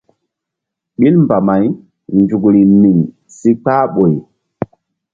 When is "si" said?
3.37-3.49